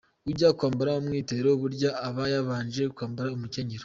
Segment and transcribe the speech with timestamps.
[0.29, 3.79] Ujya kwambara umwitero burya aba yabanje kwambara umukenyero.